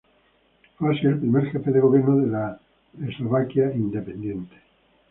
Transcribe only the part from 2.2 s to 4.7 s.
la Eslovaquia independiente.